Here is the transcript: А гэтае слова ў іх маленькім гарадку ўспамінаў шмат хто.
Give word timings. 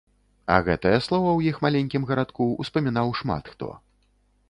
А 0.53 0.55
гэтае 0.67 0.93
слова 1.09 1.27
ў 1.35 1.39
іх 1.53 1.61
маленькім 1.67 2.09
гарадку 2.13 2.51
ўспамінаў 2.65 3.17
шмат 3.25 3.43
хто. 3.57 3.75